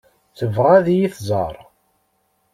[0.37, 1.55] Tebɣa ad yi-tẓeṛ.